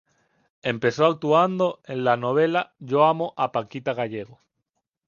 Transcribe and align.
Empezó 0.63 1.05
actuando 1.05 1.79
en 1.85 2.03
la 2.03 2.17
novela 2.17 2.73
"Yo 2.79 3.03
amo 3.05 3.35
a 3.37 3.51
Paquita 3.51 3.93
Gallego". 3.93 4.41